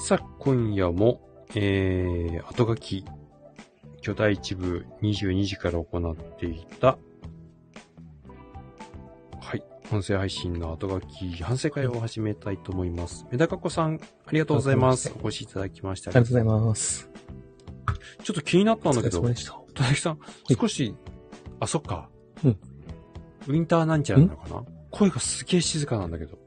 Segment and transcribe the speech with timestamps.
[0.00, 1.20] さあ、今夜も、
[1.54, 3.04] えー、後書き、
[4.00, 6.96] 巨大一部22時から行っていた、
[9.40, 13.26] はい、音声配信の後書き、反省会を始めたいと思います。
[13.32, 15.12] メダカ子さん、ありがとうございます。
[15.22, 16.10] お越しいただきまして。
[16.10, 17.10] ありがとうございます。
[18.22, 19.20] ちょっと気になったんだけど。
[19.20, 20.18] 田崎さん、
[20.48, 20.94] 少し、
[21.60, 22.08] あ、そっか。
[22.44, 22.50] うん。
[23.48, 24.64] ウィンターなんちゃらなのかな？
[24.90, 26.38] 声がすげえ静かなんだけど。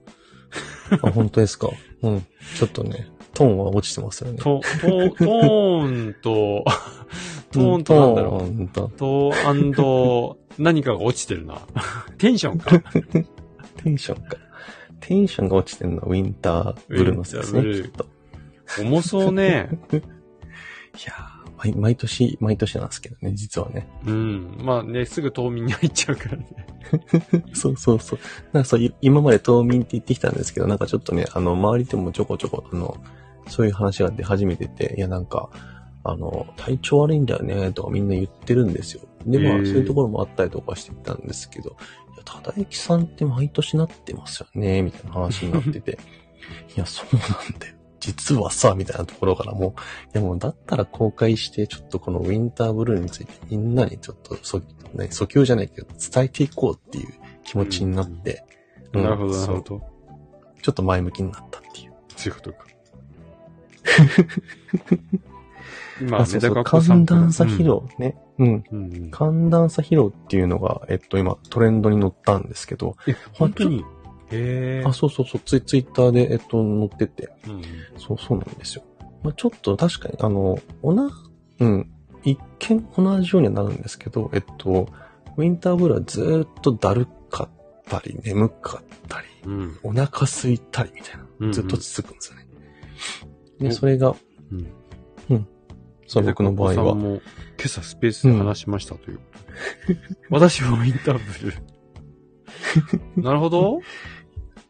[1.03, 1.69] あ、本当ですか？
[2.01, 2.25] うん。
[2.57, 3.07] ちょっとね、
[3.41, 4.37] トーンは落ちてますよね。
[4.37, 6.63] ト、ト、トーンと、
[7.51, 8.67] トーンとなんだろう。
[8.97, 11.59] トーンと何かが落ちてるな。
[12.19, 12.79] テンションか。
[13.83, 14.37] テンションか。
[14.99, 18.05] テンションが落ちてるのはウィンターブルーのせいですね、きっと。
[18.79, 19.69] 重そうね。
[19.91, 23.87] いやー毎毎年、毎年なんですけどね、実はね。
[24.05, 24.57] うん。
[24.63, 26.45] まあね、すぐ冬眠に入っちゃうからね。
[27.53, 28.19] そうそうそう。
[28.51, 32.97] なんかそう、い今まで冬眠って言ってきたんですけど、なんかちょっとね、あの、周りでもちょこちょこ、あの、
[33.47, 35.49] そういう話が出始めてて、いやなんか、
[36.03, 39.03] あの、体調悪いんだよね、とかみんな言ってるんですよ。
[39.25, 45.99] で、まあ、そういうところもあったりとかしてたんですけど、いや、ただゆきさんって毎年なってますよね、みたいな話になってて、
[46.75, 47.75] いや、そうなんだよ。
[47.99, 49.73] 実はさ、みたいなところからもう、い
[50.13, 54.65] やもうだったら公開して、ちょっとこのウィンターブルーについてみんなにちょっと、そ、ね、
[55.11, 58.43] 訴求じゃないけど、伝えていこうっていう気持ちになって、
[58.93, 59.81] うんなるほど、なるほど。
[60.61, 61.93] ちょっと前向きになったっていう。
[62.17, 62.70] そういうことか。
[66.01, 68.17] 今、あ、そうそう、寒暖差疲労ね。
[68.39, 68.47] うん。
[68.47, 68.63] うん。
[68.71, 69.11] うんうん。
[69.11, 73.83] 寒暖差疲労っていうのが、えっと、今、トレンドに乗ったんですけど、え、本当に？
[74.31, 74.85] へえ。
[74.85, 77.61] あ、そうそうそう、ツイツイッターで、えっと、載ってて、うん。
[77.97, 78.83] そうそうなんですよ。
[79.23, 81.09] まあ、ちょっと確かに、あの、おな、
[81.59, 81.91] うん、
[82.23, 84.87] 一見同じようにはなるんですけど、えっと、
[85.37, 87.49] ウィンターブルーはずーっとだるかっ
[87.87, 89.77] たり、眠かったり、うん。
[89.83, 92.47] お腹空いたりみたいうんな、ずっと続くんですよね。
[93.23, 93.27] お
[93.61, 94.15] で、それが、
[94.51, 95.47] うん。
[96.07, 97.21] そう、僕の場合は、も、今
[97.65, 99.19] 朝スペースで話しましたという。
[100.29, 103.21] 私はウィンターブルー。
[103.23, 103.79] なるほど。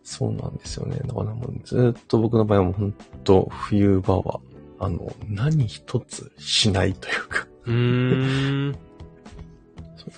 [0.03, 0.99] そうなんですよね。
[1.05, 2.93] だからもうずーっと僕の場合はもう本
[3.23, 4.39] 当冬場は、
[4.79, 8.75] あの、何一つしないというか、うーん。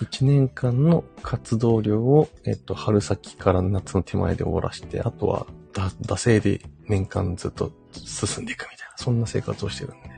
[0.00, 10.08] 一年間の活動量を、えっと、春先から夏の手前で終わらして、あとは、だ、惰性で年間ずっと進んでいくみたいな、そんな生活をしてるんで。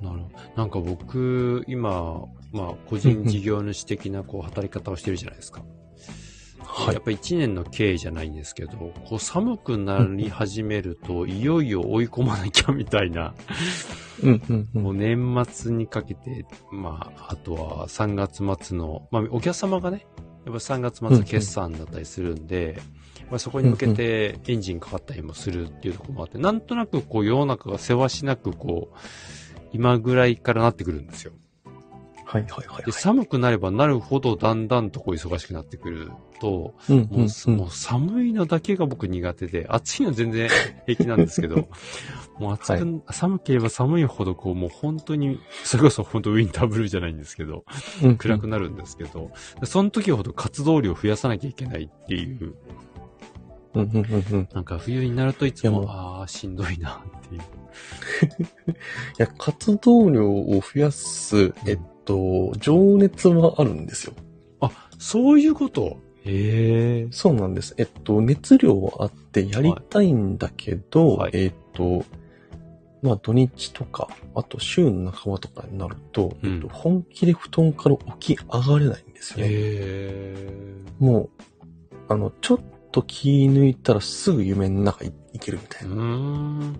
[0.00, 0.38] なるほど。
[0.56, 5.62] なんか僕、今、まあ、個人事業主的な、こう、働き方をしてるじゃないですか。
[6.64, 7.02] はいやっ。
[7.02, 13.34] ぱ一年の経営じゃないんですけど、こう寒くなり始めると、いよいよ追い込まなきゃみたいな、
[14.22, 14.78] うん、うん、う。
[14.78, 20.06] もうん年末にかけて、まあ、あとは3月末の、まあ、お客様がね、
[20.44, 22.80] やっぱ3月末決算だったりするんで、
[23.30, 28.96] まあ、そこに向けてエンジンかかったりもするっていうところもあって、なんとなくこう世の中がせわしなくこう、
[29.72, 31.32] 今ぐらいからなってくるんですよ。
[32.30, 32.92] はい、はい、はいで、。
[32.92, 40.48] 寒くなればなるほどだんだんとこう忙しくなってくると、うん、もう、うん、うんもう寒いのだけが僕苦手で、暑いのは全然
[40.86, 41.68] 平気なんですけど、
[42.38, 47.64] もう暑く、寒ければ寒いほどこう、もう本当に、それこそ本当ウィンターブルーじゃないんですけど、
[48.04, 49.32] うん暗くなるんですけど、
[49.64, 52.54] その時ほど活動量を増やさなきゃいけないっていう、
[53.74, 54.40] うん、うん、うん、うん。
[54.42, 57.42] いなんか冬になるといつも、ああ、しんどいなっていう。
[59.18, 64.12] や、活動量を増やす、えっと、情熱はあるんですよ。
[64.98, 65.96] そういうこと？
[66.26, 67.08] へえ。
[67.10, 67.74] そうなんです。
[67.78, 72.04] えっと、熱量はあってやりたいんだけど、はいえっと、
[73.00, 80.34] まあ土日とか、あと週の半ばとかになると、うんえっと、本気で布団から起き上がれないんですよね。
[80.98, 81.30] もう、
[82.10, 82.60] あの、ちょっ
[82.92, 86.74] と気抜いたらすぐ夢の中に行けるみたいうな。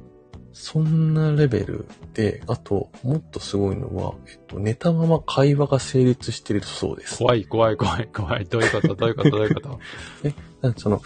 [0.53, 7.19] そんなレベルで、あと、もっとすごいのは、えっと、寝たまま会話が成立しているそうです。
[7.19, 8.45] 怖い怖い怖い怖い。
[8.47, 8.95] どういうこと？
[8.95, 9.31] どういうこと？
[9.31, 9.79] どういうこと？
[10.63, 11.01] なんかその、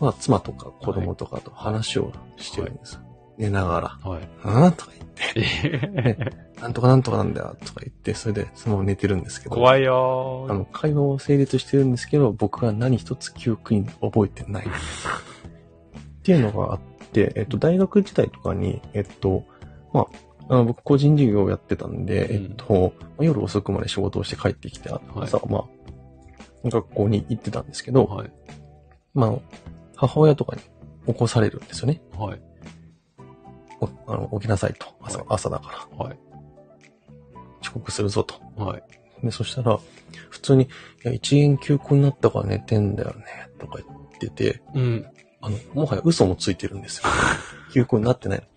[0.00, 3.00] まあ、妻とか子供とかと話をしてるんです。
[3.36, 4.10] 寝ながら。
[4.10, 4.28] はい。
[4.42, 9.54] あーとか言って、なんとかなんとかなんだよ、とか言って、それでそのまま寝てるんですけど。
[9.54, 10.52] 怖いよー。
[10.52, 14.66] あの、会話は成立してるんですけど、僕は何一つ記憶に覚えてない。
[14.66, 14.70] っ
[16.22, 19.44] ていうのがあって、えっと、大学時代とかに、えっと、
[19.92, 20.06] まあ、
[20.50, 28.32] あの僕個人事業をやってたんで、うんえっと、まあ夜遅くまで仕事をして帰ってきて、朝、まあ、学校に行ってたんですけど、はい。
[29.14, 29.32] まあ、
[29.96, 30.62] 母親とかに
[31.06, 32.00] 起こされるんですよね。
[32.16, 32.40] はい。
[33.80, 34.86] おあの起きなさいと。
[35.00, 36.04] 朝、はい朝だから。
[36.04, 36.18] はい。
[37.62, 38.34] 遅刻するぞと。
[38.56, 38.82] はい。
[39.22, 39.78] で、そしたら、
[40.30, 40.68] 普通に、い
[41.04, 43.24] や、一元休校になったから寝てんだよね、
[43.58, 45.06] とか言ってて、うん。
[45.40, 47.04] あの、もはや嘘もついてるんですよ。
[47.72, 48.48] 休校になってない。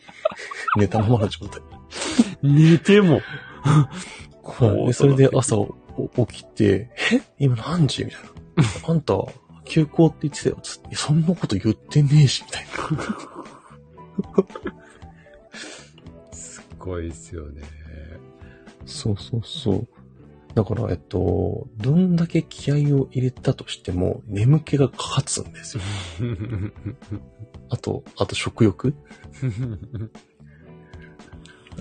[0.78, 1.62] 寝たままの状態。
[2.42, 3.22] 寝ても。
[3.63, 3.89] は
[4.83, 7.22] いでそれで朝お起きて、え？
[7.38, 8.06] 今何時？
[8.06, 8.89] みたいな。
[8.89, 9.13] あんた、
[9.66, 10.57] 休校って言ってたよ。
[10.63, 12.66] つってそんなこと言ってねえし、みたい
[16.31, 16.34] な。
[16.36, 17.62] すごいですよね。
[18.86, 19.88] そうそうそう。
[20.53, 25.83] だから、えっと、どんだけ気合を入れたとしても、眠気が勝つんですよ。
[27.69, 28.94] あと、あと食欲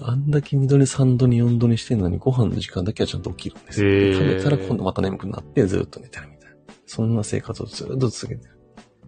[0.02, 4.12] あんだけ2度に3度に4度にしてんのに、ご飯の時間だけはちゃんと起きるんですよ。
[4.12, 6.56] 食べたら今度また眠くなって、ずっと寝てるみたいな。
[6.86, 8.60] そんな生活をずっと続けてる。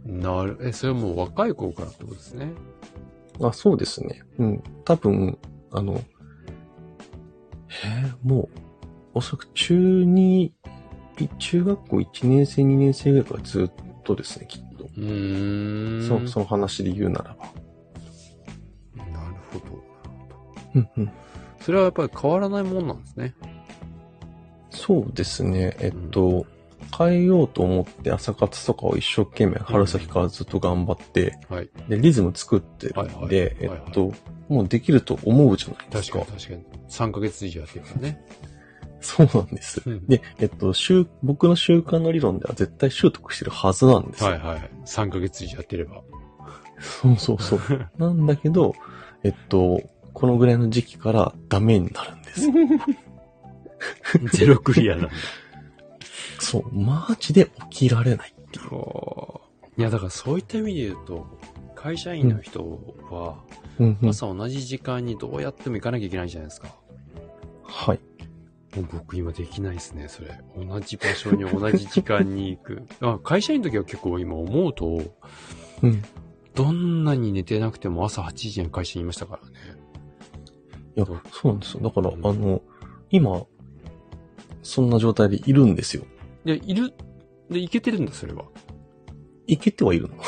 [0.05, 2.53] なる、え、それはもう若い頃からってことですね。
[3.41, 4.23] あ、そうですね。
[4.39, 4.63] うん。
[4.85, 5.39] 多分、
[5.71, 6.03] あの、
[7.85, 8.72] えーもう、
[9.15, 9.75] おそらく中
[10.05, 13.71] 2、い中学校1年生、2年生ぐらいからずっ
[14.05, 14.85] とですね、きっと。
[14.85, 16.27] うーん。
[16.27, 17.47] そその話で言うならば。
[19.13, 19.85] なるほど。
[20.75, 21.13] うんうん。
[21.61, 23.35] それはやっぱり変わらないもんなんですね。
[24.71, 25.77] そうですね。
[25.81, 26.47] えっと、
[26.97, 31.71] 変えようと思って朝活とかを一生懸命春先からずっと頑張って、はい。
[31.89, 34.13] で、リズム作ってるんで、はいはいえっと、
[34.49, 36.21] もうできると思うじゃないですか。
[36.21, 36.89] 確かに確かに。
[36.89, 38.25] 3ヶ月以上やってるからね。
[39.03, 39.83] そうなんです。
[39.85, 44.31] うんで、えっと、習、僕の習慣の理論では絶対習得してるはずなんですよ。
[44.31, 44.71] はいはい。
[44.87, 46.03] 3ヶ月以上やってれば。
[46.81, 47.61] そうそうそう。
[47.99, 48.75] なんだけど、
[49.23, 49.83] えっと、
[50.13, 52.49] このぐらいの時期からダメになるんです。
[54.39, 55.11] ゼロクリアなんだ。
[56.39, 58.67] そう、マジで起きられないっていう。
[59.79, 61.27] いや、だからそういった意味で言うと、
[61.75, 62.63] 会社員の人
[63.11, 63.43] は、
[63.79, 66.69] うんうん、朝同じ時間にどうやっても行かなきゃいけないじゃないですか。
[67.65, 68.01] はい。
[68.75, 70.41] 僕今できないですね、それ。
[70.57, 72.83] 同じ場所に同じ時間に行く。
[73.01, 75.03] あ会社員の時は結構今思うと、
[75.83, 76.03] うん。
[76.55, 79.83] どんなに寝てなくても朝8時に会社にいましたからね。
[80.97, 81.83] いや、そうなんですよ。
[81.83, 82.63] だから、あの、
[83.11, 83.45] 今、
[84.63, 86.05] そんな状態でいるんですよ。
[86.45, 86.93] で、いる、
[87.51, 88.45] で、いけてるんだ、それは。
[89.47, 90.17] いけてはいるの？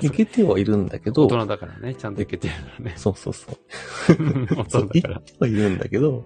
[0.00, 2.94] いけてはいるんだけど大、人だからね、ちゃんといけてるのね。
[2.96, 3.56] そうそうそう。
[4.56, 5.20] 大人だから。
[5.20, 6.24] てはいるんだけど、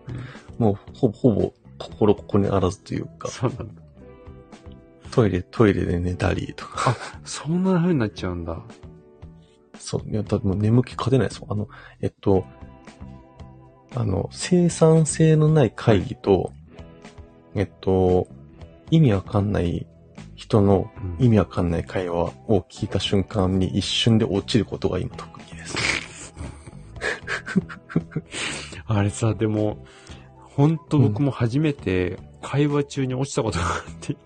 [0.58, 3.82] もう、ほぼ、ほぼ、心ここにあらずというか、そうなんだ。
[5.10, 6.96] トイレ、トイレで寝たりとか。
[7.24, 8.60] そんな風になっちゃうんだ。
[9.78, 10.08] そう。
[10.08, 11.42] いや、だってもう眠気勝てないです。
[11.48, 11.68] あの、
[12.00, 12.44] えっと、
[13.94, 16.52] あの、生産性のない会議と、
[17.54, 18.28] えっと、
[18.90, 19.86] 意味わかんない
[20.38, 20.88] 人の
[21.18, 26.32] うん意味わかんない会話を聞いた瞬間に一瞬で落ちることが今特技です。
[28.86, 29.84] あれさ、でも、
[30.36, 34.16] ほんと僕も初めて会話中に落ちたことがあって、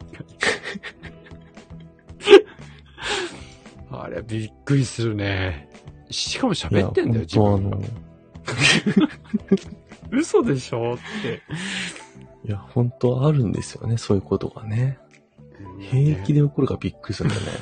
[3.91, 5.71] あれびっくりするね。
[6.11, 7.83] しかも喋ってんだよ、自分
[10.13, 11.41] 嘘でしょって。
[12.47, 14.99] いや、本当あるんですよね、そういうことがね。
[15.91, 17.53] 平気で起こるからびっくりするんだよね。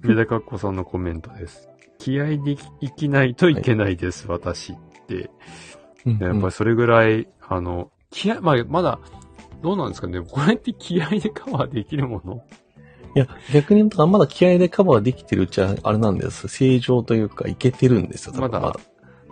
[0.00, 1.68] メダカッコさんのコメントです。
[1.98, 4.76] 気合で生きないといけないです、私っ
[5.06, 5.30] て。
[6.06, 8.98] うんやっぱりそれぐらい、あの、気合、まあ、まだ、
[9.62, 10.20] どうなんですかね。
[10.20, 12.44] これって気合でカバーできるもの？
[13.16, 16.48] いや、逆に言うと、まだ気合でカバーできてるうちは、あれなんです。
[16.48, 18.76] 正常というか、いけてるんですよ、多分まだ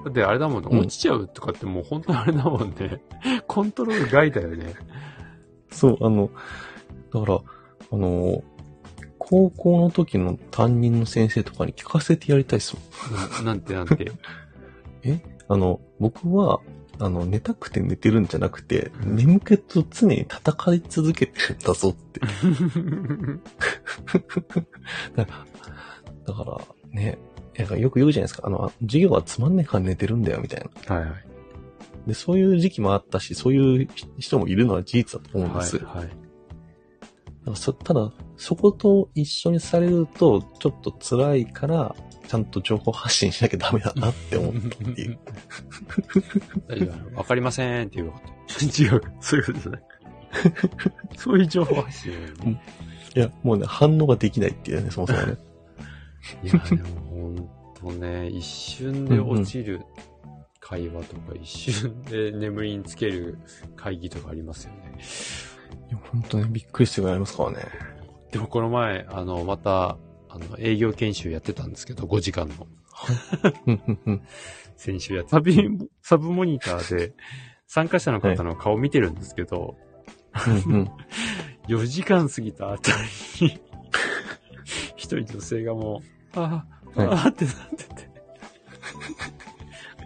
[0.04, 3.02] だってあれだもんね、うん落ちちゃうとかってもう本当にあれだもんね。
[3.46, 4.75] コントロール外だよね。
[5.70, 6.30] そう、あの、
[7.12, 7.40] だから、
[7.90, 8.42] あの、
[9.19, 13.38] 高校の時の担任の先生とかに聞かせてやりたいですもん。
[13.38, 14.12] うんなんてなんて？
[15.49, 16.61] あの、僕は、
[16.99, 22.21] あの、寝たくて寝てるんじゃなくて、うん眠気と常に戦い続けてるんだぞって。
[25.16, 26.59] だから、
[26.90, 27.19] ね、
[27.59, 28.47] なんかよく言うじゃないですか。
[28.47, 30.95] あの、授業はつまんねえから寝てるんだよ、みたいな。
[30.97, 31.25] はいはい。
[32.07, 33.88] で、そういう時期もあったし、そういう
[34.19, 35.78] 人もいるのは事実だと思うんです。
[35.78, 36.09] はいはい。
[37.42, 41.94] だからそただ、そこと一緒にされると、ちょっと辛いから、
[42.28, 45.18] ちゃんと情報発信しなきゃダメだなって思ったっていう。
[46.68, 48.20] 大丈夫わかりませんって言うわ。
[48.61, 49.02] 違う。
[49.20, 49.82] そういうことじゃない。
[51.16, 52.12] そういう情報発信。
[53.14, 55.37] いや、もうね、反応ができないっていうね、そもそもね。
[56.44, 59.82] いや、でも本当ね、一瞬で落ちる
[60.61, 63.38] 会話とか、一瞬で眠りにつける
[63.76, 64.99] 会議とかありますよね。
[65.92, 67.66] いや、本当ね、びっくりしてるぐらいありますからね。
[68.30, 69.99] でもこの前、あの、また、
[70.30, 72.66] あの、営業研修やってたんですけど、5時間の。
[74.76, 75.52] 先週やって、サブ、
[76.00, 77.12] サブモニターで、
[77.66, 79.76] 参加者の方の顔見てるんですけど、
[80.66, 80.90] うんうん
[81.68, 82.90] 4時間過ぎた後
[83.40, 83.61] に、
[84.96, 86.02] 一人女性がも
[86.34, 86.64] う、あ
[86.96, 88.11] あ、はいあーってなってて。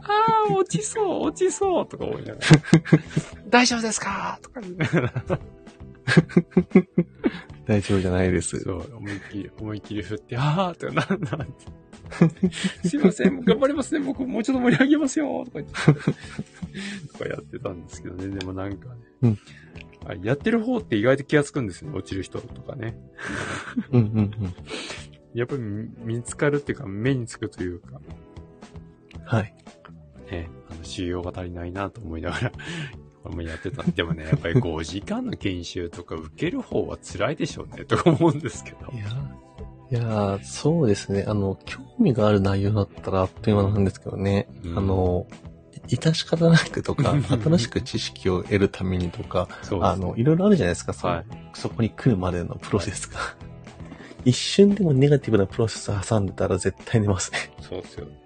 [0.03, 2.47] あー、落ちそう、落ちそうとか思いながら。
[3.49, 5.13] 大丈夫ですかとか言いながら。
[7.67, 8.61] 大丈夫じゃないです。
[8.61, 11.87] そう、思いっきり、思いっきり振って、あーってなんだって。
[12.89, 15.75] すいません、頑張りますね、僕もうちょっと盛り上げますよとか言って。
[17.13, 18.95] とかやってたんですけどね、でもなんかね。
[19.23, 19.39] うん
[20.09, 22.97] あやってる方って意外と気がつくんですよね、落ちる人とかね。
[23.91, 24.33] うんうんうん。
[25.35, 28.01] やっぱり見つかるっていうか、目につくというか、
[29.25, 29.53] はい。
[30.31, 32.53] ね、あの、修行が足りないなと思いながら、
[33.29, 33.83] もやってた。
[33.83, 38.93] でもね、やっぱり5時間の研修とか受ける方は辛いでしょうね、とか思うんですけど。
[38.93, 39.05] いや
[39.89, 41.25] いやーそうですね。
[41.29, 44.49] あの、興味がある内容だったらあっという間なんですけどね。
[44.65, 45.27] うんあの、
[45.89, 49.49] い致し方なくとか、うん新しく知識を得るためにとか、
[49.81, 51.25] あの、いろいろあるじゃないですか、そのはい。
[51.55, 53.19] そこに来るまでのプロセスが。
[54.25, 57.39] 一瞬でもネガティブなプロセス挟んでたら絶対寝ますね。
[57.61, 58.19] そうですよね。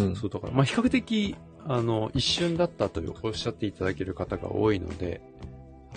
[0.00, 0.16] うん。
[0.16, 1.36] そうだから、まあ、比較的、
[1.68, 5.20] あの、一瞬だったとおっしゃっていただける方が多いので、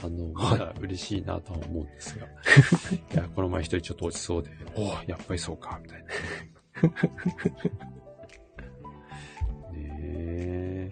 [0.03, 2.25] あの、まだ嬉しいなとは思うんですが。
[3.13, 6.07] い、や、この前一人ちょっと落ちそうで、おおやっぱりそうか、みたいな。
[9.73, 10.91] ねえ。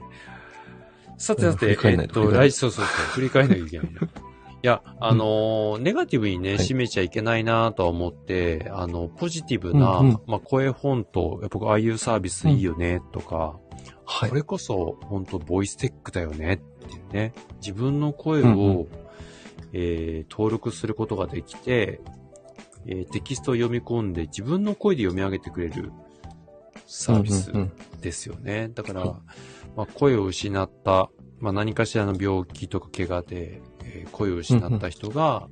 [1.18, 4.02] さてさて、えっと、来、そうそうそう、振り返らなきゃいけないな。
[4.64, 13.60] いや、あのーネガティブにね、はい締めちゃいけないなとは思って、あの、ポジティブな、うんうんまあ、声フォント、やっぱああいうサービスいいよね、とか、
[14.06, 14.36] はいこ。
[14.36, 17.34] れこそ、本当ボイステックだよねっていうね。
[17.62, 18.88] 自分の声を、うんう
[19.74, 22.02] えー登録することができて、
[22.86, 25.92] えーテキストを読み込んで自分の声で読み上げてくれる
[26.86, 27.64] サービスうんう
[27.98, 28.70] んですよね。
[28.74, 29.10] だから、はい
[29.76, 31.10] まあ、声を失った、
[31.40, 33.62] まあ、何かしらの病気とか怪我で、
[34.02, 35.48] えー声を失った人が、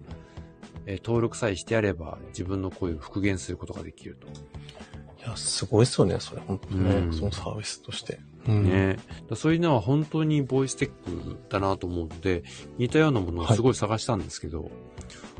[0.85, 4.27] えー登録さえしてやれば自分の声を復元することができると。
[4.27, 8.19] いや、すごいですよね、それ、本当ね、うんそのサービスとして。
[8.47, 8.63] うん。
[8.63, 8.97] ね、
[9.27, 12.43] だそういうのは本当にボイステックだなと思うので、
[12.77, 14.69] 似たようなものをすごい探したんですけど、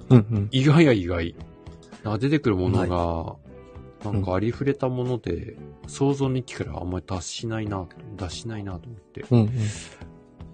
[0.09, 0.47] うんうん。
[0.51, 1.35] 意外や意外。
[2.03, 3.35] なんか出てくるものが、
[4.09, 5.55] いなんかありふれたもので、
[5.87, 9.25] 想像の域からあんまり達しないな、脱しないなと思って。
[9.29, 9.49] うんうん。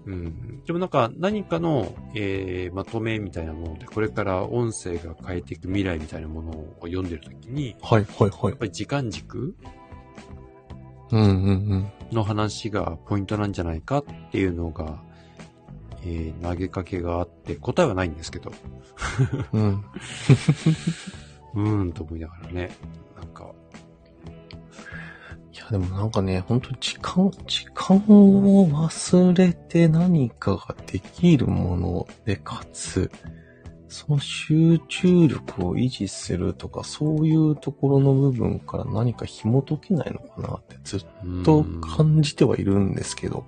[0.06, 0.62] うん。
[0.64, 8.56] でもなんか何かの、えー、まとめみたいなもので、これから音声が変えていく未来みたいなものを読んでるときに、はいはいはいやっ。
[8.56, 9.54] ぱり時間軸
[11.10, 11.30] うんうんう
[11.76, 11.92] ん。
[12.10, 15.02] の話がポイントなんじゃないかっていうのが、
[16.04, 18.50] えー投げかけがあって、答えはないんですけど、
[19.52, 19.84] うん。
[21.54, 22.70] うーんと思いながらね、
[23.16, 23.71] なんか、い
[25.64, 33.10] や、でもなんかね、ほんと時間、時間を忘れて何かができるもので、かつ、
[33.88, 41.06] その集中力を維持するとか、そういうところの部分から何か紐解けないのかなってずっ
[41.44, 43.44] と感じてはいるんですけど、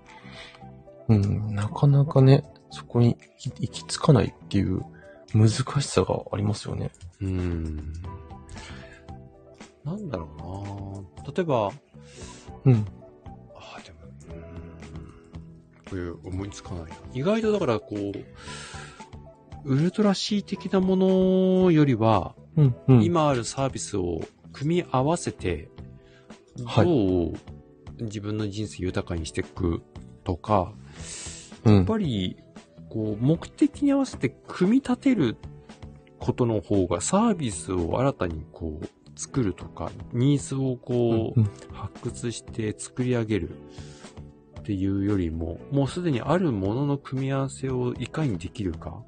[1.08, 4.84] うん、なかなかね、そこに行き着かないっていう
[5.32, 5.48] 難
[5.80, 6.90] しさがありますよね。
[7.20, 7.92] うん。
[9.84, 10.28] なんだろ
[11.18, 11.72] うな例えば、
[12.64, 12.86] うん。
[13.54, 13.98] あでも、
[14.28, 14.44] うーん。
[15.84, 16.96] こういう思いつかないな。
[17.12, 18.14] 意外とだからこう、
[19.64, 23.04] ウルトラ C 的なものよりは、うん、うん。
[23.04, 24.20] 今あるサービスを
[24.52, 25.68] 組み合わせて、
[26.64, 27.32] はいどう
[28.00, 29.82] 自分の人生豊かにしていく
[30.24, 30.72] とか、
[31.64, 32.36] うん、やっぱり、
[32.88, 35.36] こう、目的に合わせて組み立てる
[36.18, 43.50] ことの方がサービスを新たにこう、作るとか、ニーズをこう、うん発掘して作り上げる
[44.60, 49.02] っていうよりも、もうすでにあるものの組み合わせをいかにできるか、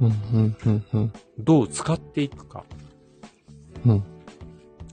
[0.00, 1.12] うん、うん、うん、うん。
[1.38, 2.64] どう使っていくか。
[3.86, 4.04] うん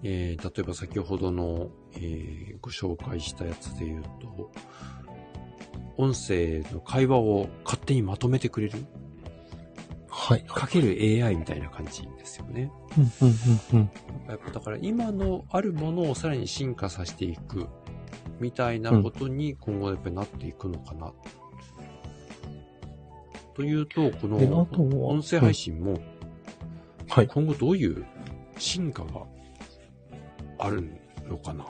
[0.04, 4.52] えー、例えば先ほどの、えーご紹介したやつで言うと、
[5.98, 8.86] 音声の会話を勝手にまとめてくれる
[10.14, 10.44] はい。
[10.46, 12.72] かける AI みたいな感じですよね。
[12.98, 13.36] うん、うん、
[13.74, 13.90] うん、うん。
[14.28, 17.68] やっぱだから今のあるものをさらに進化させていく
[18.40, 21.14] みたいなことに今後やっぱりなっていくのかな。
[23.54, 24.38] というと、この
[25.08, 26.00] 音声配信も
[27.12, 27.28] はい。
[27.28, 28.06] 今後どういう
[28.58, 29.24] 進化が
[30.60, 30.82] ある
[31.28, 31.66] のかな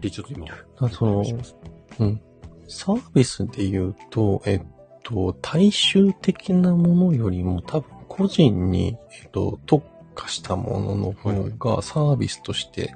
[0.00, 0.46] で、ちょっと今、
[0.78, 1.56] あそす
[1.98, 2.20] うん。
[2.68, 4.62] サービスで言うと、えっ
[5.10, 12.94] と、大衆的なものよりも多分個人に、えっと、特化したものの方がサービスとして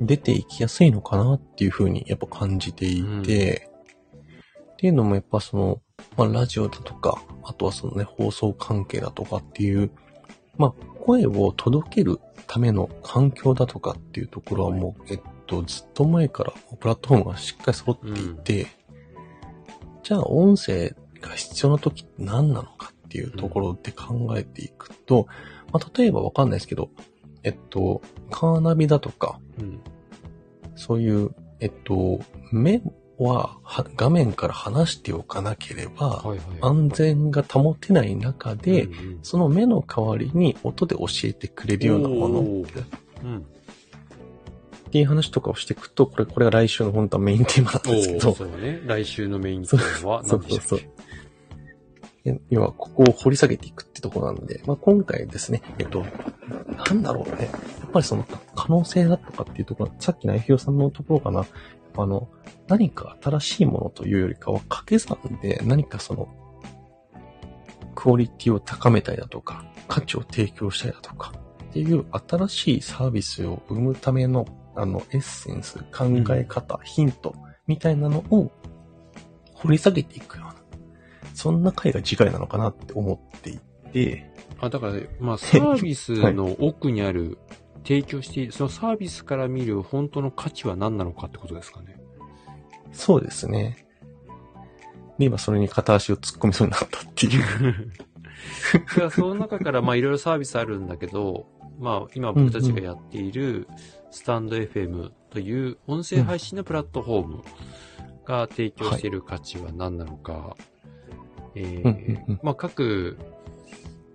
[0.00, 3.68] 出ていきやすいのかなっていうふうにやっぱ感じていて、
[4.72, 5.80] っていうのもやっぱその、
[6.16, 9.90] まあラジオだとか、あとはそのね、放送関係だとかっていう、
[10.56, 18.66] まあ、声を届けるための環境だとかっていうところはもう、えっと、ずっと前からプラットフォームがしっかり揃っていて、
[20.02, 25.26] じゃあ音声が必要な時って何なのかっていうところで考えていくと、
[25.72, 26.90] まあ、例えばわかんないですけど、
[27.42, 29.80] えっと、カーナビだとか、うん。
[30.76, 32.82] そういう、えっと、目
[33.18, 36.24] はは画面から離しておかなければ。
[36.60, 42.64] 安全が保てない中で、うんうんその目の代わりに音で教えてくれるようなものっ。
[44.90, 48.82] ていう話とかをしていくと、これ、これが来週の本当はメインテーマなんですけど、そうね。
[48.84, 50.68] 来週のメインテーマはそう何でしたっけ？
[50.68, 50.90] そうえ
[52.50, 56.04] 要は、ここを掘り下げていくってところなんで、まあ、今回ですね、えっと、
[56.88, 57.50] なんだろうね。
[57.80, 58.24] やっぱりその
[58.54, 61.46] 可能性だとかっていうところ、さっきの愛弘さんのところかな。
[61.96, 62.28] あの、
[62.68, 66.28] 何か新しいものというよりかは掛け算で何かその、
[67.94, 71.32] クオリティを高めたりだとか、価値を提供したりだとか、
[71.64, 77.34] っていう新しいサービスを生むための、あの、エッセンス、考え方、ヒント、
[77.66, 78.50] みたいなのを
[79.54, 80.51] 掘り下げていくような、
[81.34, 83.58] そんな回が次回なのかなって思ってい
[83.92, 87.38] て、あ、だから、まあ、サービスの奥にある、
[87.84, 92.00] 提供している、そのサービスから見る本当の価値は何なのかってことですかね。
[92.92, 93.86] そうですね。
[95.18, 99.10] で、今それに片足を突っ込みそうになったっていう。
[99.10, 101.46] その中から、まあ、いろいろサービスあるんだけど、
[101.80, 103.66] まあ、今僕たちがやっている、
[104.12, 107.42] スタンド FM という音声配信のプラットフォーム
[108.24, 110.71] が提供している価値は何なのか、えうん
[111.56, 112.40] うんーうん。
[112.42, 113.18] まあ、各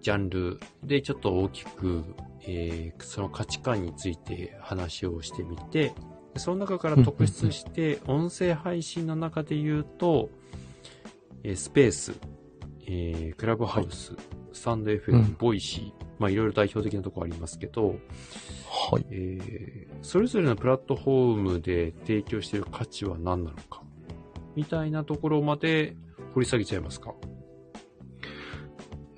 [0.01, 2.03] ジャンルでちょっと大きく、
[2.41, 5.94] えーその価値観について話をしてみて、
[6.36, 10.29] その中から特筆して、音声配信の中で言うと、
[11.44, 12.13] えースペース、
[12.86, 14.16] えー Clubhouse、
[14.54, 15.36] stand.fm、うん。
[15.38, 17.96] Voicy、まあいろいろ代表的なところありますけど、
[18.70, 19.06] はい。
[19.12, 23.81] えーそれぞれのプラットフォームで提供している価値は何なのか、
[24.55, 25.98] みたいなところまで
[26.33, 27.13] 掘り下げちゃいますか？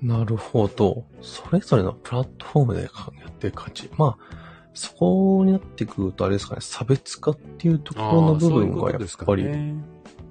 [0.02, 1.04] なるほど。
[1.20, 2.88] それぞれのプラットフォームでや
[3.28, 3.90] ってる価値。
[3.98, 4.36] まあ、
[4.72, 9.74] そこになってくるとあれですかね、差別化っていうところの部分がやっぱり、ね、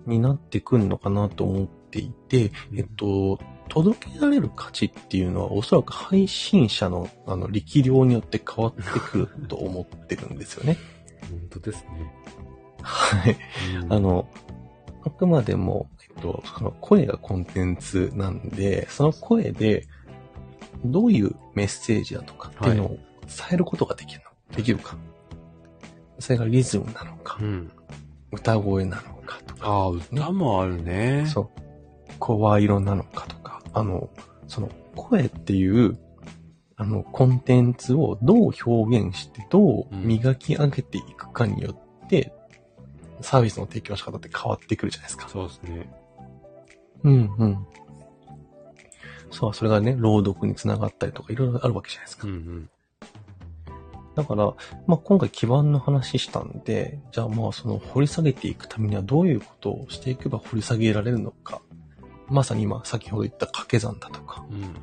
[0.07, 3.37] になってくるのかなと思っていて、えっと、
[3.67, 10.77] 届けられる価値っていうのはおそらく配信者のあの力量によって変わってくると思ってるんですよね。
[11.29, 12.11] 本当ですね。
[12.81, 13.37] はい。
[13.83, 14.27] うんあ、の、
[15.03, 15.89] あくまでも、
[16.19, 19.87] と、その声がコンテンツなんで、その声で、
[20.85, 22.99] どういうメッセージだとかっていうのを伝
[23.53, 24.95] えることができるの、できるか？
[26.19, 27.37] それがリズムなのか？
[27.41, 27.71] う、ん。
[28.31, 29.39] 歌声なのか？
[29.45, 31.25] とか、ああ、歌もあるね。
[31.27, 31.49] そう、
[32.19, 34.09] 声色なのかとか、あの、
[34.47, 35.97] その声っていう、
[36.77, 41.71] あの、コンテンツをどう表現して、どう磨き上げていくかによ
[42.03, 42.33] って、
[43.21, 45.27] サービスの提供の仕方って変わってくるじゃないですか。
[45.27, 45.89] そうですね。
[47.03, 47.67] うんうん。
[49.31, 52.27] そう、それがね、朗読につながったりとかいろいろあるわけじゃないですか。
[52.27, 52.69] うんうん。
[54.15, 54.53] だから、
[54.87, 61.61] まあ今回基盤の話したんで、じゃあまあその掘り下げていくためにはどういうことをしていけば掘り下げられるのか。
[62.27, 64.75] まさに今先ほど言った掛け算だとか、うん。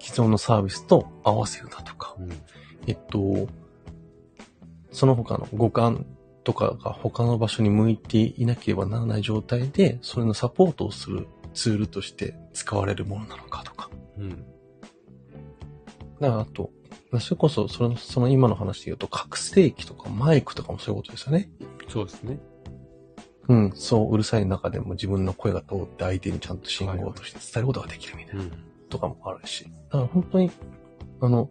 [0.00, 2.32] 既存のサービスと合わせるだとか、うん。
[2.86, 3.48] えっと、
[4.90, 6.06] その他の五感
[6.44, 13.90] とかが他の場所に向いていなければならない状態で、それのサポートをするツールとして使われるものなのかとか。
[14.18, 14.30] うん。
[16.20, 16.70] だからあと、
[17.20, 21.48] それこそ、その、その今の話で言うと、覚醒器とかマイクとかもそういうことですよね。
[21.88, 22.38] そうですね。
[23.48, 28.50] うん、そう、うるさい中でも自分の声が通って相手にちゃんと信号として伝えることができるみたいな、うん。
[28.88, 29.64] とかもあるし。
[29.64, 30.50] だから本当に、
[31.20, 31.50] あの、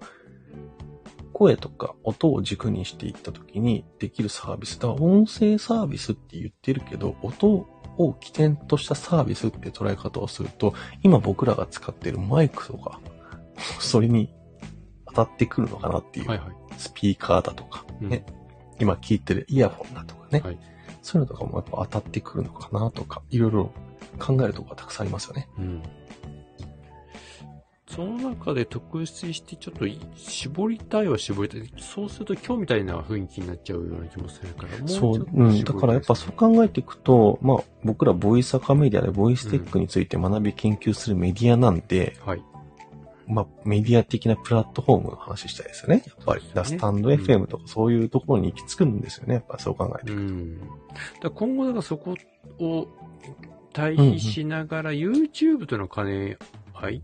[1.33, 4.79] 声とか音を軸にしていった時にできるサービス。
[4.79, 12.99] だから音声サービスって言ってるけど、音を起点としたサービスって捉え方をすると、今僕らが使ってるマイクとか、
[13.79, 14.33] それに
[15.07, 16.29] 当たってくるのかなっていう。
[16.29, 16.47] はいはい。
[16.77, 18.25] スピーカーだとか、うんね、
[18.79, 20.57] 今聞いてるイヤホンだとかね、はい
[21.03, 23.73] そういうのとかもやっぱ当たってくるのかなとか、いろいろ
[24.19, 25.49] 考えるところがたくさんありますよね。
[25.57, 25.83] うん。
[27.95, 31.73] その中で特筆してちょっとい絞りたいは絞りたい。
[31.77, 35.63] そうすると今日みたいな雰囲気になっちゃうような気もするから、そううん。
[35.63, 42.41] だからやっぱそう考えていくと、まあ僕らボイスアカメディアでボイステックについて学び研究するメディアなんで、はい。
[43.27, 46.03] まあメディア的なプラットフォームの話したいですよね。
[46.03, 46.41] やっぱり。
[46.41, 49.35] ねスタンド FM とかそういうところに行き着くんですよね。
[49.35, 50.27] やっぱそう考えていくと。
[50.27, 50.59] うん。
[51.21, 52.15] だ今後だからそこ
[52.59, 52.87] を
[53.71, 56.37] 対比しながら YouTube との兼ね
[56.73, 57.03] 合い、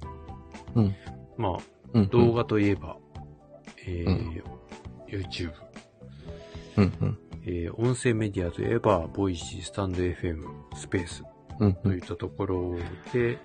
[0.75, 0.95] うん
[1.38, 1.51] まあ、
[1.93, 2.97] うんうん動画といえば、
[3.88, 4.41] えー
[5.08, 5.51] YouTube、
[6.77, 7.17] うんうん。
[7.45, 10.43] えー音声メディアといえば、ボイシー、 stand.fm、
[10.75, 11.23] スペース
[11.60, 12.75] うんうんといったところ
[13.13, 13.38] で、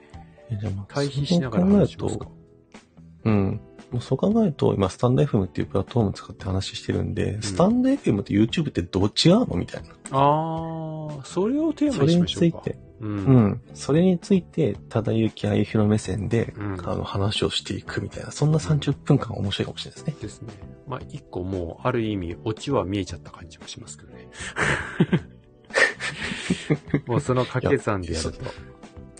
[0.88, 2.24] 対比しながら話しますか？
[2.26, 2.32] と、
[3.24, 3.60] うん。
[3.90, 9.88] もうそう考えると、今、スタンド FM っていうプラットフォーム使って話してるんで、スタンド FM と YouTube ってどっちがのみたいな。
[10.10, 12.60] あー、それをテーマにそれにしましょうか。
[12.62, 13.06] ついて、う。
[13.06, 13.60] うんん。
[13.74, 20.16] それについて、ただゆきあゆひろ目線で、うんあの、話をしていくみたいな、そんな30分間面白いかもしれないですね。
[20.20, 20.52] ですね。
[20.86, 24.28] まあ、一個もう、ある意味、オチは見えちゃった感じもしますけどね。
[27.06, 28.44] もうその掛け算でやると。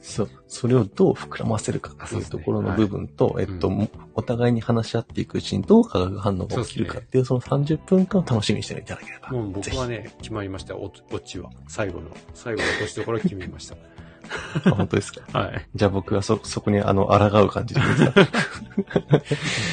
[0.06, 0.30] そう。
[0.48, 9.30] それをどう膨らませるかっていうところの部分と、えっと、うお互いに話し合っていくうちにどう化学反応が起きるかっていう、その30分間を楽しみにしていただければ。
[9.30, 10.76] もう僕はね、決まりました。
[10.76, 11.48] オオチは。
[11.68, 13.76] 最後の、最後の落としどころ決めました。
[14.64, 15.22] あ本当ですか？
[15.38, 15.68] はい。
[15.74, 18.28] じゃあ僕はそ、そこにあの、抗う感じでいいですか？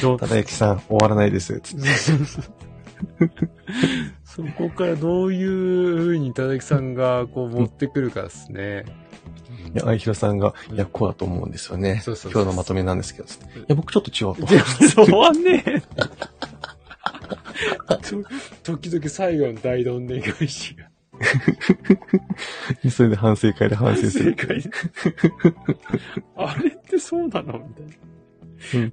[0.02, 0.18] どう？
[0.18, 1.60] ただゆきさん、終わらないです。
[4.24, 8.84] そこからどういう風にただきさんがこう持ってくるかですね。
[9.74, 12.00] いや、あいひろさんが、いや、こうだと思うんですよね。
[12.04, 13.28] そうそう今日のまとめなんですけど。
[13.28, 15.82] いや、僕ちょっと違うと思いや、そうはねえ。
[18.02, 18.22] と
[18.76, 20.76] 時々最後の大どんでん返し。
[22.90, 24.36] それで反省会で反省する。
[26.36, 28.90] あれってそうなのみたいな。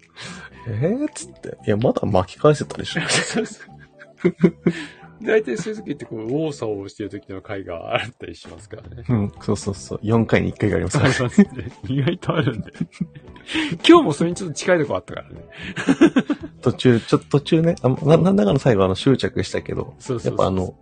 [0.67, 1.57] えー、つって。
[1.65, 3.01] いや、まだ巻き返せたでしょ。
[5.21, 9.03] 大体そういう時ってこう、右往左往してる時の回があったりしますからね。
[9.09, 9.99] うん、そうそうそう。
[10.01, 11.09] 4回に1回がありますから。
[11.09, 11.47] ありますね。
[11.87, 12.71] 意外とあるんで。
[13.87, 15.35] 今日もそれにちょっと近いとこあったからね。
[16.61, 20.75] 途中、ちょっと途中ね、あななんだかの最後あの執着したけど、そうそうそうやっぱあの、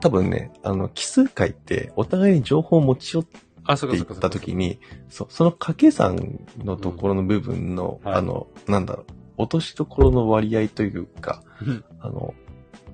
[0.00, 4.28] 多分ね、あの、奇数回ってお互いに情報を持ち寄ってあ、そうかそうかそうか。
[4.28, 12.34] た時に、そう、その掛け算のところの部分の、うんはいあの、なんだろう、落としどころの割合というか、うんあの、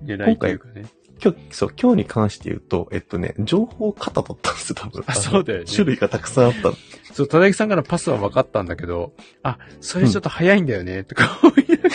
[0.05, 0.87] 狙いというかね。
[1.23, 5.05] 今日、そう、今日に関して言うと、えっとね、情報を肩取ったんですよ、多分。
[5.07, 6.75] あのそうだよね種類がたくさんあったの。
[7.13, 9.13] そう、ただきさんからパスは分かったんだけど、
[9.45, 11.91] あ、それちょっと早いんだよね、とか思いながら、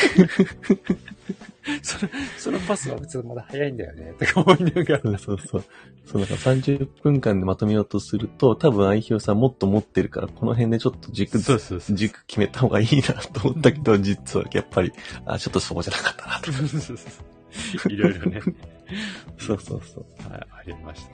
[1.82, 5.02] その、そのパスはちょっとまだ早いんだよね、とか思いながら。
[5.02, 5.64] そうそうそう。
[6.06, 11.98] そう、なんか30分間でまとめようとすると、多分、愛ひろさんもっと持ってるから、この辺でちょっと軸、そうそうそう。
[11.98, 14.94] 軸決めた方がいいなと思ったけど、実はやっぱり、
[15.26, 16.52] あ、ちょっとそうじゃなかったなと。
[16.54, 17.37] そうそうそう
[17.90, 18.42] いろいろね。
[19.38, 20.32] そうそうそう。
[20.32, 21.12] はい、ありました。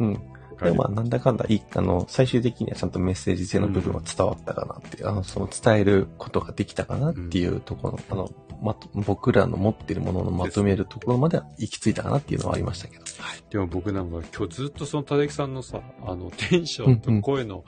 [0.00, 0.14] うん。
[0.62, 8.32] でもまあ、なんだかんだいい、あの、最終的にはちゃんとメッセージ性の部分は伝わったかなっていう、あの、その伝えることができたかなっていうところ、あの、
[8.62, 13.04] まと、僕らの持ってるもののまとめるところまでは行き着いたかなっていうのはありましたけど。
[13.50, 17.64] でも僕なんか今日ずっとそのただきさんのさ、あの、テンションと声の、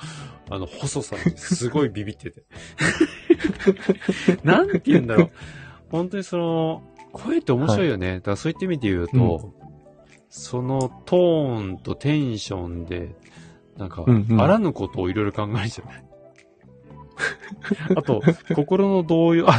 [0.50, 2.44] あの、細さにすごいビビってて。
[4.44, 5.30] なんて言うんだろう。
[5.90, 6.82] 本当にその、
[7.22, 8.16] 声って面白いよね。
[8.16, 9.54] だからそういった意味で言うと、
[10.30, 13.14] そのトーンとテンションで、
[13.76, 15.88] なんか、うんうんあらぬことをいろいろ考えちゃう。
[17.96, 18.22] あと、
[18.54, 19.58] 心の動揺、あ、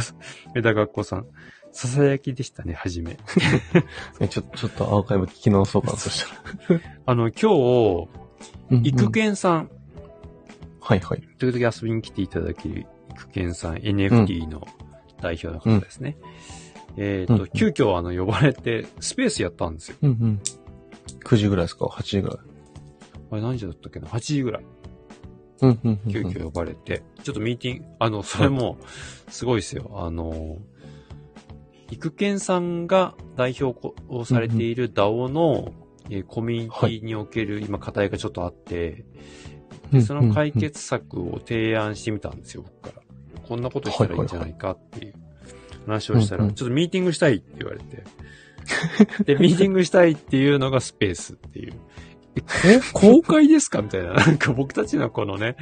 [0.54, 1.26] メダ学校さん。
[1.72, 3.16] ささやきでしたね、はじめ。
[4.20, 6.24] えちょ、ちょっとアーカイブ聞き直そうかな、そし
[6.66, 6.80] たら。
[7.06, 8.08] あの、今日、
[8.70, 9.70] うん育賢さん、
[10.80, 11.22] はいはい。
[11.38, 14.66] 時々遊びに来ていただける育賢さん、NFT の
[15.20, 16.16] 代表の方ですね。
[16.96, 19.96] えっ、と、うん急遽あの、呼ばれて、スペースやったんですよ。
[20.02, 20.40] うんうん。
[21.24, 22.38] 9時ぐらいですか ?8 時ぐらい。
[23.32, 24.64] あれ何時だったっけな ?8 時ぐらい。
[25.62, 26.12] うんうんうんうん。
[26.12, 28.78] 急遽呼ばれて、ちょっとミーティング、あの、それも、
[29.28, 29.90] すごいですよ。
[29.94, 30.58] あの、
[31.90, 35.72] 育賢さんが代表をされている DAO の、
[36.08, 39.04] えーコミュニティにおける今課題がちょっとあって、
[39.92, 43.02] でその解決策を提案してみたんですよ、僕から。
[43.46, 45.14] こんなことしたらいいんじゃないかっていう
[45.90, 48.04] 話をしたら、うんうんちょっとミーティングしたいって言われて。
[49.24, 51.74] で、ミーティングしたいっていうのがスペースっていう。
[52.64, 52.78] え？
[52.92, 53.82] こ公開ですか？
[53.82, 54.12] みたいな。
[54.14, 55.56] なんか僕たちのこのね、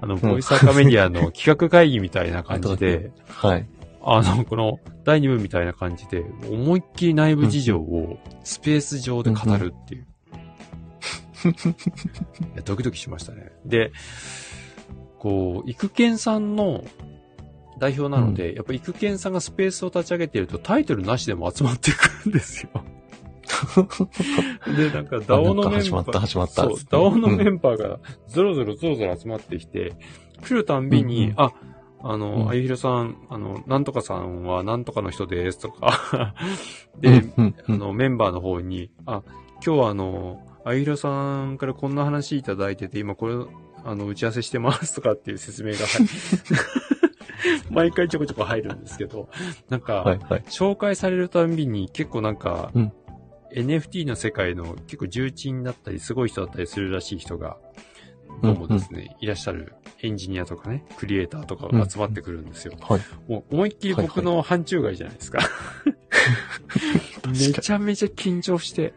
[0.00, 3.66] あの、ボイスアカメディアの企画会議みたいな感じで、 はい。
[4.02, 10.06] あの、この第2部みたいな感じで、思いっきり内部事情をスペース上で語るっていう。
[11.44, 13.50] いやドキドキしましたね。
[13.64, 13.92] で、
[15.18, 16.84] こう、育賢さんの
[17.78, 22.70] 代表なので、やっぱ育賢さんがスペースを立ち上げてるとタイトルなしでも集まってくるんですよ。
[24.76, 25.80] で、なんか、ダオのメンバー。
[25.80, 26.62] 始まった始まった。
[26.62, 29.92] そう、ダオのメンバーがゾロゾロゾロゾロ集まってきて、
[30.42, 31.34] 来るたんびに、うんうん。
[31.36, 31.52] あ、
[32.02, 32.20] あうん。
[32.20, 36.34] の、あゆひろさん、あの、なんとかさんはなんとかの人ですとか、
[37.00, 37.74] で、うんうんうん。
[37.74, 39.22] あの、メンバーの方に、あ、
[39.64, 43.36] 今日はあの、あゆひろさんからこんな話いただいてて、今これ、
[43.84, 46.06] あの、打ち合わせしてますとかっていう説明が入
[47.70, 49.28] 毎回ちょこちょこ入るんですけど、
[49.68, 50.42] なんか、はいはい。
[50.48, 52.92] 紹介されるたんびに結構なんか、うん
[53.54, 57.56] NFT の世界の結構重鎮だったり、すごい人だったりするらしい人が、
[58.42, 62.74] どうもですね、いらっしゃるエンジニアとかね、クリエイターとかが集まってくるんですよ。
[62.80, 63.00] はい。
[63.28, 65.38] もう思いっきり僕の範疇外じゃないですか。
[67.30, 68.92] めちゃめちゃ緊張して、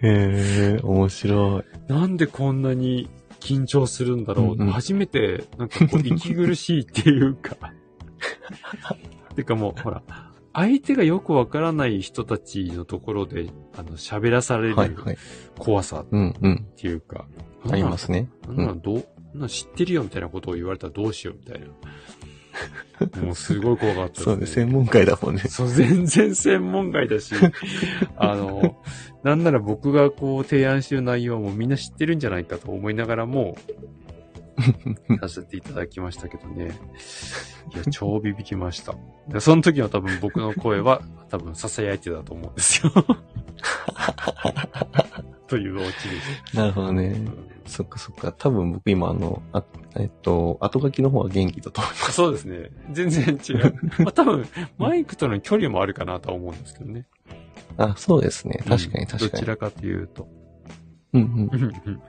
[0.00, 1.92] へえ、面白い。
[1.92, 3.10] なんでこんなに
[3.44, 7.56] 緊張するんだろう、うんうん初めて、なんかこう、息苦しいっていうか。
[9.36, 10.02] てかもう、ほら、
[10.52, 15.16] 相手がよくわからない人たちのところで、あの、喋らされるはいはい。
[15.58, 16.66] 怖さっうんうん。
[16.76, 17.26] ていうか。
[17.70, 18.28] ありますね。
[18.46, 21.66] なんなのどう、な知ってるよみたいなことを言われたらどうしようみたいな。
[23.20, 25.42] もうすごい怖かったそうね、専門外だもんね。
[25.42, 27.34] そう、全然専門外だし、
[28.16, 28.76] あの、
[29.22, 33.56] なんなら僕がこう提案してる内容もみんな知ってるんじゃないかと思いながらも、
[35.20, 36.78] させていただきましたけどね。
[37.74, 38.94] いや、超ビビきました。
[39.28, 42.92] でその時は多分僕の声は多分囁いてたと思うんですよ。
[45.46, 45.86] というオチ
[46.54, 47.53] でなるほどねす。。
[47.66, 48.32] そっかそっか。
[48.32, 49.64] 多分僕今あの、あ
[49.96, 52.12] えっと、後書きの方は元気だと思います。
[52.12, 52.70] そうですね。
[52.92, 53.74] 全然違う。
[54.02, 54.46] まあ、多分、
[54.78, 57.06] マイクとの距離もあるかなとは思うんですけどね。
[57.76, 58.62] あ、そうですね。
[58.68, 59.30] 確かに確かに。
[59.30, 60.28] どちらかというと。
[61.12, 61.58] うんうん。
[61.58, 62.02] いうんうん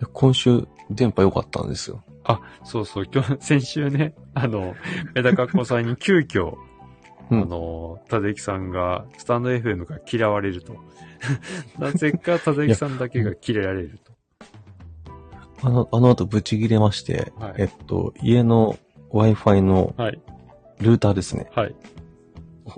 [0.00, 2.02] や今週、電波良かったんですよ。
[2.24, 4.74] あ、そうそう、今日、先週ね、あの、
[5.14, 6.56] メダカッコさんに急遽、
[7.30, 10.76] うんあの、たできさんが、スタンド FM が嫌われると。
[11.78, 14.09] なぜか、たできさんだけが切れられると。
[15.62, 18.78] あの、あの後ブチ切れまして、はいえっと、家の
[19.12, 20.20] Wi-Fi のはい。
[20.80, 21.50] ルーターですね。
[21.54, 21.74] はい。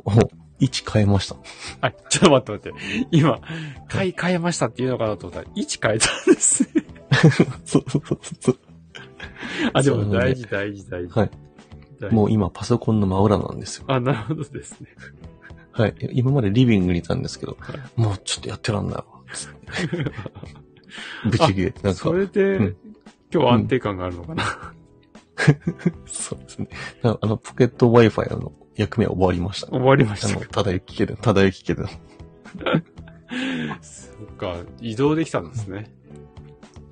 [0.04, 0.10] お
[0.58, 1.36] 位置変えました。
[1.80, 1.96] はい。
[2.08, 3.08] ちょっと待って待って。
[3.12, 3.40] 今、
[3.88, 6.84] 買い替えましたっていうのかなと思ったら、位置変えたんですね。
[7.64, 8.58] そうそうそうそう。
[9.72, 11.18] あ、でも大事大事大事。
[11.18, 11.30] はい。
[12.10, 13.84] もう今パソコンの真裏なんですよ。
[13.88, 14.88] あ、なるほどですね。
[15.72, 15.94] はい。
[16.12, 19.04] 今までリビングにいたんですけど、はいもうちょっとやってらんないわ。
[21.24, 22.76] つってブチ切れて、なんかそ、れで、うん
[23.34, 24.44] 今日安定感があるのかな？
[26.06, 26.68] そうですね。
[27.02, 29.68] あの、ポケット Wi-Fi の役目は終わりました。
[29.68, 31.86] 終わりましたただ行きける、ただ行きける。
[33.80, 35.90] そっか、移動できたんですね。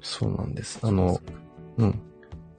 [0.00, 0.80] そうなんです。
[0.82, 1.20] あの、
[1.76, 2.00] うん。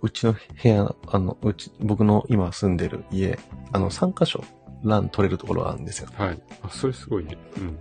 [0.03, 3.39] うちの部屋、あの、うち、僕の今住んでる家、
[3.71, 4.43] あの、3箇所、
[4.83, 6.09] ラン取れるところがあるんですよ。
[6.13, 6.41] はい。
[6.61, 7.37] あ、それすごいね。
[7.57, 7.77] うん。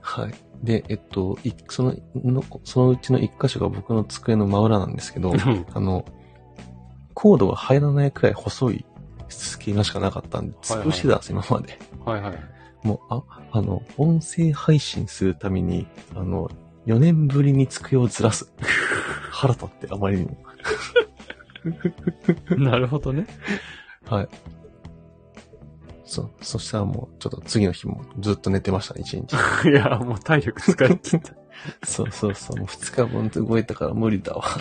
[0.00, 0.34] はい。
[0.62, 5.34] で、えっと、いその、の、そのうちの1箇所が僕の机の真裏なんですけど、
[5.72, 6.04] あの、
[7.14, 8.84] コードが入らないくらい細い
[9.28, 11.78] 隙間しかなかったんで、潰してたんです、今まで。
[12.04, 12.38] はいはい。
[12.82, 16.50] もう、あ、あの、音声配信するために、あの、
[16.86, 18.52] 4年ぶりに机をずらす。
[19.32, 20.36] 腹立って、あまりにも。
[22.58, 23.26] なるほどね。
[24.04, 24.28] はい。
[26.04, 29.34] そ、そしたらもう、ちょっと次の日もずっと寝てましたね、一日。
[29.68, 31.34] いや、もう体力使い切った。
[31.84, 34.44] そうそうそう、もう2日分動いたから無理だわ。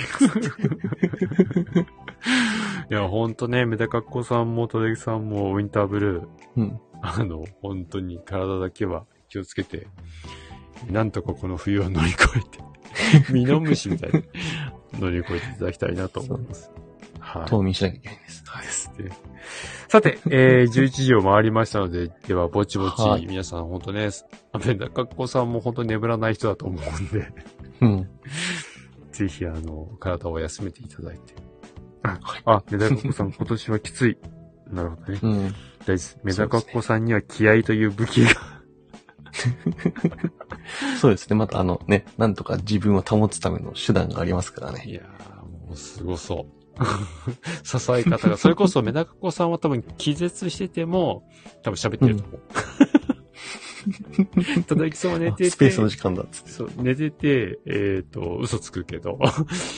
[2.90, 6.28] いや、ほんとね、メダカッコさんもトレギさんもウィンターブルー、
[6.58, 6.80] うん。
[7.02, 9.88] あの、本当に体だけは気をつけて、
[10.90, 12.42] なんとかこの冬を乗り越え
[13.26, 14.24] て、ミノムシみたいに
[15.00, 16.72] 乗り越えていただきたいなと思います。
[17.20, 17.46] はい。
[17.50, 18.44] 冬眠しなきゃいけないんです。
[18.46, 19.10] そうですね。
[19.94, 24.10] さて、えー、11時を回りましたので、では、ぼちぼち、はい皆さん本当ね、
[24.66, 27.32] メダカッコさんも本当に眠らない人だと思うんで、
[27.80, 28.10] うん。
[29.14, 31.36] ぜひ、あの、体を休めていただいて。
[32.02, 34.18] あ、あメダカッコさん今年はきつい。
[34.72, 35.20] なるほどね。
[35.22, 35.56] うん。
[35.86, 36.18] 大事。
[36.24, 38.32] メダカッコさんには気合という武器が。
[41.00, 41.36] そうですね。
[41.36, 44.86] またあのね、なんとか自分を保つための手段がありますからね。
[44.88, 46.63] いやー、もうすごそう。
[47.64, 51.30] 支え方が、それこそメダカッコさんは多分気絶してても、
[51.62, 52.42] 多分喋ってると思う。
[54.66, 56.52] ただきさんは寝てて、あスペースの時間だっつって。
[56.52, 59.20] そう、寝てて、えっ、と、嘘つくけど、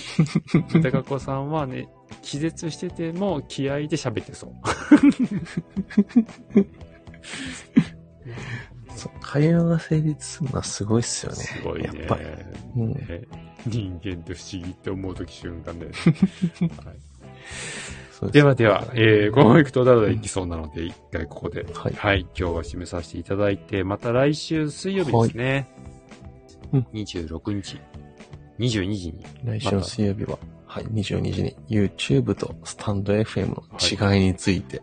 [0.74, 1.90] メダカッコさんはね、
[2.22, 4.52] 気絶してても気合で喋ってそう。
[8.96, 11.38] そう会話が成立するのはすごいっすよね。
[11.38, 11.86] すごいね。
[11.86, 12.26] やっぱり。
[12.78, 12.92] うん。
[12.94, 13.22] ね。
[13.68, 15.92] 人間って不思議って思うとき瞬間で、 はい。
[18.32, 21.94] ではでは、えー、このまま行くとだらだらいきそうなので、一回ここで、はい。
[21.94, 25.68] はい、今日は締めさせていただいて、また来週水曜日ですね。
[26.72, 26.88] うん。
[26.94, 27.80] 26日、
[28.60, 34.82] 22時に、来週の水曜日は、はい、22時に YouTube とスタンド FM の違いについて。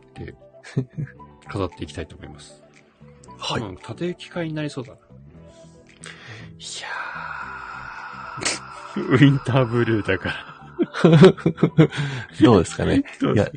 [1.48, 2.62] 飾っていきたいと思います。
[3.42, 4.98] はうん、縦行き会になりそうだな。
[4.98, 5.00] い
[8.96, 10.35] ウィンターブルーだから。
[11.11, 13.02] や ーどうですかね。
[13.20, 13.50] どういや、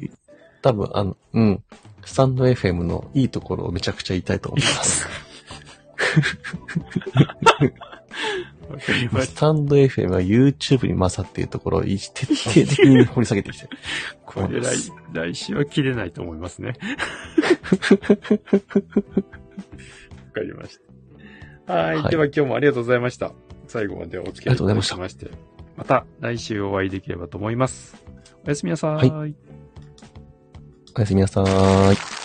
[0.61, 1.63] 多分、あの、うん。
[2.03, 5.07] スタンド FM のいいところをめちゃくちゃ言いたいと思います。
[8.69, 13.67] わかりましスタンド FM は YouTube に勝っているところを徹底的に掘り下げてきて。
[13.67, 13.75] た。
[14.25, 14.75] これ来、
[15.13, 16.73] 来週は切れないと思いますね。
[20.27, 20.79] わかりまし
[21.67, 21.73] た。
[21.73, 21.95] はい。
[21.97, 23.31] はいでは今日もありがとうございました。
[23.67, 25.55] 最後までお付き合いいありがとうございましたただきまして。
[25.77, 28.01] また来週お会いできればと思います。
[28.45, 29.11] おやすみなさはいい
[30.95, 32.24] おやすみなさーい。